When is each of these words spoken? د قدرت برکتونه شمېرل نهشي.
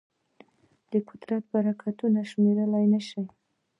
د 0.91 0.93
قدرت 1.09 1.43
برکتونه 1.53 2.19
شمېرل 2.31 2.71
نهشي. 2.93 3.23